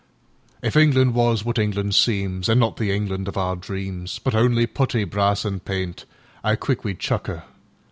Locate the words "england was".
0.75-1.45